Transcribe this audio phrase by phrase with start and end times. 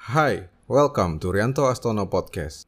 [0.00, 2.64] Hai, welcome to Rianto Astono Podcast.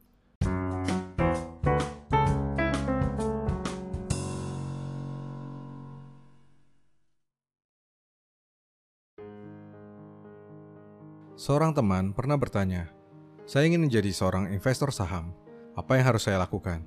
[11.33, 12.93] Seorang teman pernah bertanya,
[13.49, 15.33] "Saya ingin menjadi seorang investor saham.
[15.73, 16.85] Apa yang harus saya lakukan?"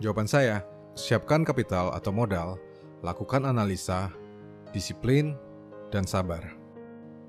[0.00, 0.64] Jawaban saya,
[0.96, 2.56] siapkan kapital atau modal,
[3.04, 4.08] lakukan analisa,
[4.72, 5.36] disiplin,
[5.92, 6.56] dan sabar.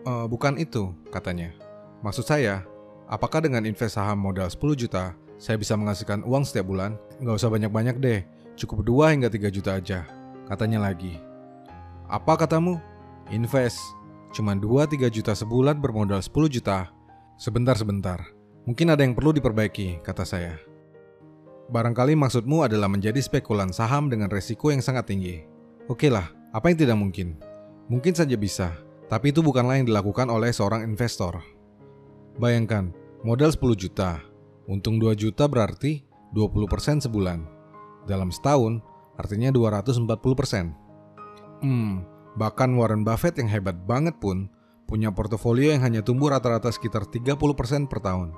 [0.08, 1.52] "E, bukan itu, katanya.
[2.00, 2.64] Maksud saya,
[3.12, 6.96] apakah dengan invest saham modal 10 juta, saya bisa menghasilkan uang setiap bulan?
[7.20, 8.20] Nggak usah banyak-banyak deh,
[8.56, 10.08] cukup 2 hingga 3 juta aja.
[10.48, 11.20] Katanya lagi.
[12.08, 12.80] Apa katamu?
[13.30, 13.78] Invest.
[14.32, 16.88] Cuma 2-3 juta sebulan bermodal 10 juta.
[17.36, 18.24] Sebentar-sebentar.
[18.64, 20.56] Mungkin ada yang perlu diperbaiki, kata saya.
[21.70, 25.46] Barangkali maksudmu adalah menjadi spekulan saham dengan resiko yang sangat tinggi.
[25.92, 27.38] Oke lah, apa yang tidak mungkin?
[27.92, 28.74] Mungkin saja bisa,
[29.06, 31.59] tapi itu bukanlah yang dilakukan oleh seorang investor.
[32.40, 34.24] Bayangkan, modal 10 juta,
[34.64, 37.44] untung 2 juta berarti 20% sebulan.
[38.08, 38.80] Dalam setahun,
[39.20, 40.72] artinya 240%.
[41.60, 42.08] Hmm,
[42.40, 44.48] bahkan Warren Buffett yang hebat banget pun
[44.88, 48.32] punya portofolio yang hanya tumbuh rata-rata sekitar 30% per tahun.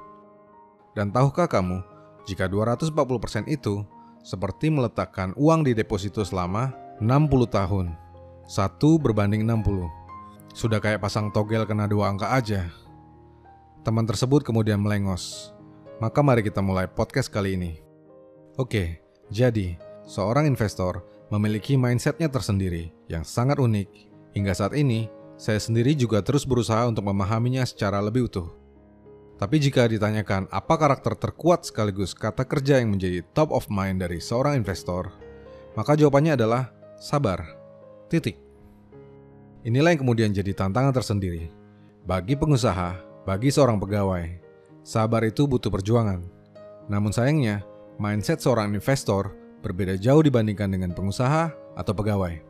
[0.97, 1.86] Dan tahukah kamu,
[2.25, 3.86] jika 240% itu
[4.25, 7.94] seperti meletakkan uang di deposito selama 60 tahun.
[8.50, 9.86] Satu berbanding 60.
[10.58, 12.81] Sudah kayak pasang togel kena dua angka aja.
[13.82, 15.58] Teman tersebut kemudian melengos.
[15.98, 17.82] Maka mari kita mulai podcast kali ini.
[18.62, 19.02] Oke,
[19.34, 19.74] jadi
[20.06, 21.02] seorang investor
[21.34, 23.90] memiliki mindsetnya tersendiri yang sangat unik.
[24.38, 28.54] Hingga saat ini, saya sendiri juga terus berusaha untuk memahaminya secara lebih utuh.
[29.42, 34.22] Tapi jika ditanyakan apa karakter terkuat sekaligus kata kerja yang menjadi top of mind dari
[34.22, 35.09] seorang investor,
[35.74, 36.70] maka jawabannya adalah
[37.02, 37.58] sabar.
[38.14, 38.38] Titik.
[39.66, 41.50] Inilah yang kemudian jadi tantangan tersendiri
[42.06, 44.25] bagi pengusaha bagi seorang pegawai,
[44.81, 46.25] sabar itu butuh perjuangan.
[46.89, 47.61] Namun sayangnya,
[48.02, 52.41] mindset seorang investor berbeda jauh dibandingkan dengan pengusaha atau pegawai.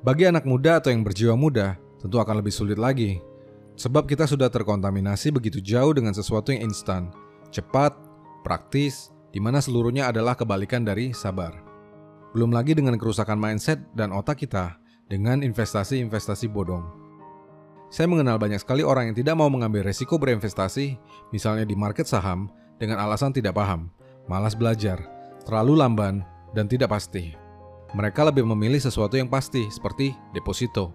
[0.00, 3.20] Bagi anak muda atau yang berjiwa muda, tentu akan lebih sulit lagi.
[3.76, 7.12] Sebab kita sudah terkontaminasi begitu jauh dengan sesuatu yang instan,
[7.52, 7.94] cepat,
[8.42, 11.54] praktis, di mana seluruhnya adalah kebalikan dari sabar.
[12.32, 14.80] Belum lagi dengan kerusakan mindset dan otak kita
[15.12, 17.07] dengan investasi-investasi bodong.
[17.88, 21.00] Saya mengenal banyak sekali orang yang tidak mau mengambil resiko berinvestasi,
[21.32, 23.88] misalnya di market saham, dengan alasan tidak paham,
[24.28, 25.00] malas belajar,
[25.48, 26.20] terlalu lamban,
[26.52, 27.32] dan tidak pasti.
[27.96, 30.92] Mereka lebih memilih sesuatu yang pasti, seperti deposito.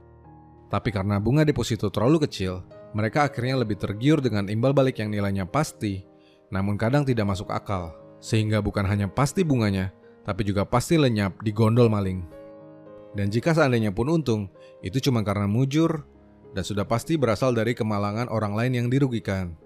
[0.70, 2.62] Tapi karena bunga deposito terlalu kecil,
[2.94, 6.06] mereka akhirnya lebih tergiur dengan imbal balik yang nilainya pasti,
[6.54, 9.90] namun kadang tidak masuk akal, sehingga bukan hanya pasti bunganya,
[10.22, 12.22] tapi juga pasti lenyap di gondol maling.
[13.18, 14.50] Dan jika seandainya pun untung,
[14.86, 16.06] itu cuma karena mujur,
[16.54, 19.58] dan sudah pasti berasal dari kemalangan orang lain yang dirugikan.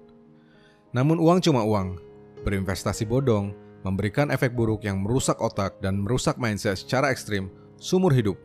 [0.95, 1.99] Namun uang cuma uang.
[2.47, 3.51] Berinvestasi bodong
[3.83, 8.39] memberikan efek buruk yang merusak otak dan merusak mindset secara ekstrim sumur hidup.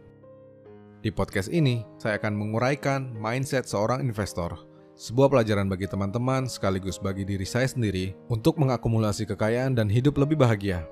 [1.03, 4.55] Di podcast ini, saya akan menguraikan mindset seorang investor,
[4.95, 10.39] sebuah pelajaran bagi teman-teman sekaligus bagi diri saya sendiri untuk mengakumulasi kekayaan dan hidup lebih
[10.39, 10.87] bahagia.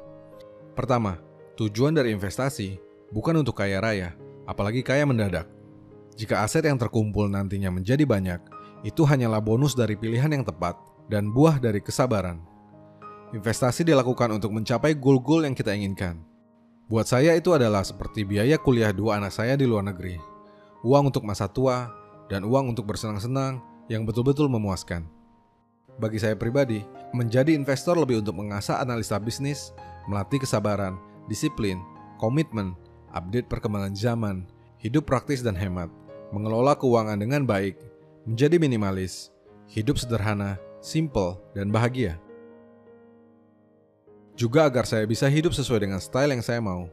[0.74, 1.22] Pertama,
[1.54, 2.82] tujuan dari investasi
[3.14, 4.10] bukan untuk kaya raya,
[4.50, 5.46] apalagi kaya mendadak.
[6.18, 8.40] Jika aset yang terkumpul nantinya menjadi banyak,
[8.86, 10.76] itu hanyalah bonus dari pilihan yang tepat
[11.10, 12.40] dan buah dari kesabaran.
[13.30, 16.18] Investasi dilakukan untuk mencapai goal-goal yang kita inginkan.
[16.90, 20.18] Buat saya itu adalah seperti biaya kuliah dua anak saya di luar negeri,
[20.82, 21.86] uang untuk masa tua,
[22.26, 25.06] dan uang untuk bersenang-senang yang betul-betul memuaskan.
[26.02, 26.82] Bagi saya pribadi,
[27.14, 29.70] menjadi investor lebih untuk mengasah analisa bisnis,
[30.10, 30.98] melatih kesabaran,
[31.30, 31.78] disiplin,
[32.18, 32.74] komitmen,
[33.14, 34.36] update perkembangan zaman,
[34.80, 35.92] hidup praktis dan hemat,
[36.32, 37.76] mengelola keuangan dengan baik,
[38.24, 39.28] menjadi minimalis,
[39.68, 42.16] hidup sederhana, simple, dan bahagia.
[44.40, 46.88] Juga agar saya bisa hidup sesuai dengan style yang saya mau,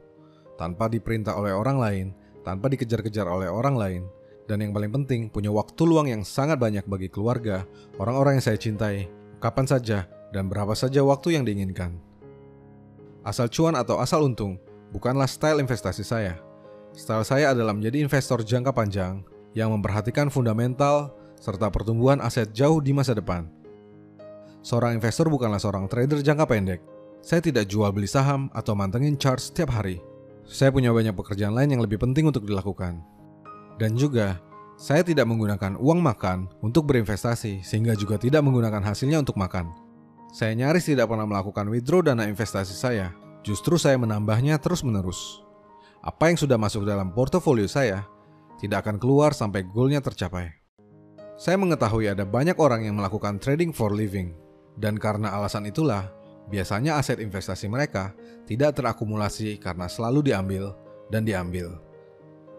[0.59, 2.07] tanpa diperintah oleh orang lain,
[2.43, 4.03] tanpa dikejar-kejar oleh orang lain,
[4.51, 7.63] dan yang paling penting punya waktu luang yang sangat banyak bagi keluarga,
[8.03, 9.07] orang-orang yang saya cintai,
[9.39, 11.95] kapan saja, dan berapa saja waktu yang diinginkan.
[13.23, 14.59] Asal cuan atau asal untung
[14.91, 16.39] bukanlah style investasi saya,
[16.97, 19.21] Style saya adalah menjadi investor jangka panjang
[19.53, 23.45] yang memperhatikan fundamental serta pertumbuhan aset jauh di masa depan.
[24.65, 26.81] Seorang investor bukanlah seorang trader jangka pendek.
[27.21, 30.01] Saya tidak jual beli saham atau mantengin chart setiap hari.
[30.49, 32.97] Saya punya banyak pekerjaan lain yang lebih penting untuk dilakukan.
[33.77, 34.41] Dan juga,
[34.73, 39.69] saya tidak menggunakan uang makan untuk berinvestasi sehingga juga tidak menggunakan hasilnya untuk makan.
[40.33, 43.13] Saya nyaris tidak pernah melakukan withdraw dana investasi saya.
[43.45, 45.46] Justru saya menambahnya terus-menerus
[46.07, 48.07] apa yang sudah masuk dalam portofolio saya
[48.63, 50.55] tidak akan keluar sampai goalnya tercapai.
[51.35, 54.31] Saya mengetahui ada banyak orang yang melakukan trading for living,
[54.79, 56.07] dan karena alasan itulah,
[56.47, 58.15] biasanya aset investasi mereka
[58.47, 60.73] tidak terakumulasi karena selalu diambil
[61.11, 61.75] dan diambil.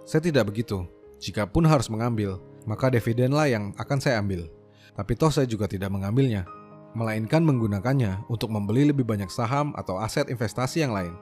[0.04, 0.84] Saya tidak begitu.
[1.18, 4.46] Jikapun harus mengambil, maka dividenlah yang akan saya ambil.
[4.94, 6.46] Tapi toh saya juga tidak mengambilnya,
[6.94, 11.16] melainkan menggunakannya untuk membeli lebih banyak saham atau aset investasi yang lain.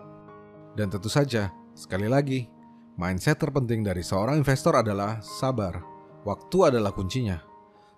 [0.77, 2.49] Dan tentu saja, sekali lagi,
[2.97, 5.85] mindset terpenting dari seorang investor adalah sabar.
[6.25, 7.39] Waktu adalah kuncinya.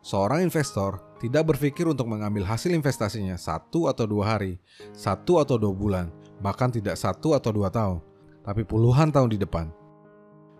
[0.03, 4.59] Seorang investor tidak berpikir untuk mengambil hasil investasinya satu atau dua hari,
[4.93, 6.07] satu atau dua bulan,
[6.43, 8.03] bahkan tidak satu atau dua tahun,
[8.43, 9.71] tapi puluhan tahun di depan.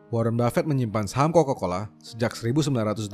[0.09, 3.13] Warren Buffett menyimpan saham Coca-Cola sejak 1988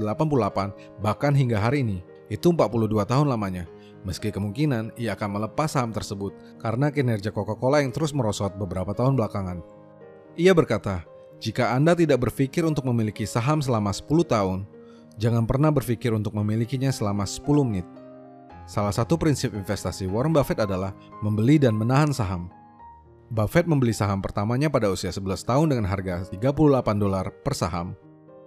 [1.03, 2.07] bahkan hingga hari ini.
[2.31, 3.67] Itu 42 tahun lamanya.
[4.07, 6.31] Meski kemungkinan ia akan melepas saham tersebut
[6.63, 9.84] karena kinerja Coca-Cola yang terus merosot beberapa tahun belakangan.
[10.35, 11.07] Ia berkata,
[11.39, 14.67] jika Anda tidak berpikir untuk memiliki saham selama 10 tahun,
[15.15, 17.87] jangan pernah berpikir untuk memilikinya selama 10 menit.
[18.67, 20.91] Salah satu prinsip investasi Warren Buffett adalah
[21.23, 22.51] membeli dan menahan saham.
[23.31, 26.43] Buffett membeli saham pertamanya pada usia 11 tahun dengan harga 38
[26.99, 27.95] dolar per saham.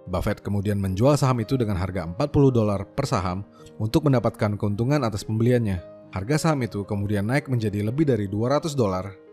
[0.04, 2.20] Buffett kemudian menjual saham itu dengan harga 40
[2.52, 3.48] dolar per saham
[3.80, 5.80] untuk mendapatkan keuntungan atas pembeliannya.
[6.12, 9.27] Harga saham itu kemudian naik menjadi lebih dari 200 dolar.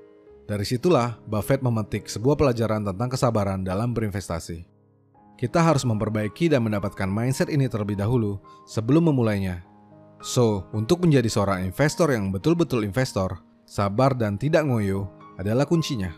[0.45, 4.61] Dari situlah Buffett memetik sebuah pelajaran tentang kesabaran dalam berinvestasi.
[5.41, 8.37] Kita harus memperbaiki dan mendapatkan mindset ini terlebih dahulu
[8.69, 9.65] sebelum memulainya.
[10.21, 15.09] So, untuk menjadi seorang investor yang betul-betul investor, sabar dan tidak ngoyo
[15.41, 16.13] adalah kuncinya.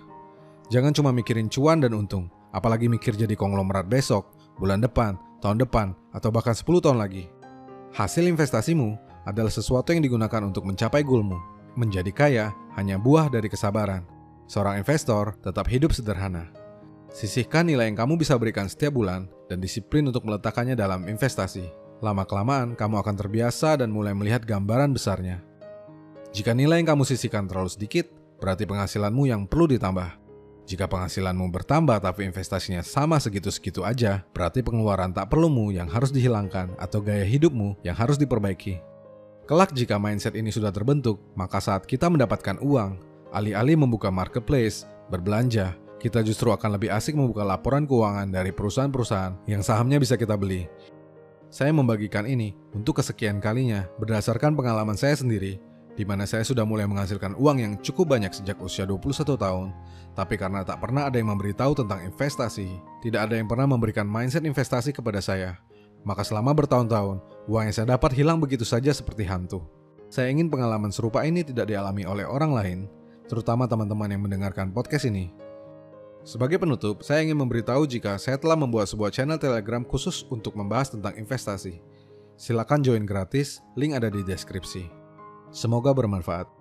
[0.68, 4.28] Jangan cuma mikirin cuan dan untung, apalagi mikir jadi konglomerat besok,
[4.60, 7.32] bulan depan, tahun depan, atau bahkan 10 tahun lagi.
[7.96, 11.40] Hasil investasimu adalah sesuatu yang digunakan untuk mencapai goalmu.
[11.80, 12.46] Menjadi kaya
[12.76, 14.17] hanya buah dari kesabaran.
[14.48, 16.48] Seorang investor tetap hidup sederhana.
[17.12, 21.68] Sisihkan nilai yang kamu bisa berikan setiap bulan dan disiplin untuk meletakkannya dalam investasi.
[22.00, 25.44] Lama-kelamaan, kamu akan terbiasa dan mulai melihat gambaran besarnya.
[26.32, 28.08] Jika nilai yang kamu sisihkan terlalu sedikit,
[28.40, 30.28] berarti penghasilanmu yang perlu ditambah.
[30.68, 36.76] Jika penghasilanmu bertambah tapi investasinya sama segitu-segitu aja, berarti pengeluaran tak perlumu yang harus dihilangkan
[36.76, 38.84] atau gaya hidupmu yang harus diperbaiki.
[39.48, 43.00] Kelak jika mindset ini sudah terbentuk, maka saat kita mendapatkan uang,
[43.32, 49.66] alih-alih membuka marketplace, berbelanja, kita justru akan lebih asik membuka laporan keuangan dari perusahaan-perusahaan yang
[49.66, 50.70] sahamnya bisa kita beli.
[51.48, 55.58] Saya membagikan ini untuk kesekian kalinya berdasarkan pengalaman saya sendiri
[55.98, 59.74] di mana saya sudah mulai menghasilkan uang yang cukup banyak sejak usia 21 tahun,
[60.14, 62.70] tapi karena tak pernah ada yang memberitahu tentang investasi,
[63.02, 65.58] tidak ada yang pernah memberikan mindset investasi kepada saya,
[66.06, 67.18] maka selama bertahun-tahun,
[67.50, 69.66] uang yang saya dapat hilang begitu saja seperti hantu.
[70.08, 72.80] Saya ingin pengalaman serupa ini tidak dialami oleh orang lain,
[73.28, 75.30] terutama teman-teman yang mendengarkan podcast ini.
[76.28, 80.92] Sebagai penutup, saya ingin memberitahu jika saya telah membuat sebuah channel Telegram khusus untuk membahas
[80.92, 81.80] tentang investasi.
[82.36, 84.92] Silakan join gratis, link ada di deskripsi.
[85.56, 86.57] Semoga bermanfaat.